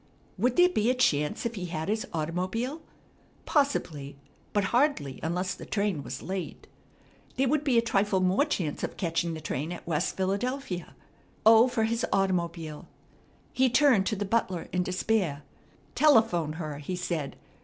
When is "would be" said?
7.47-7.77